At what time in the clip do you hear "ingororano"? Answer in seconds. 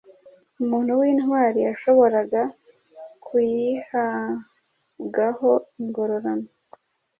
5.81-6.47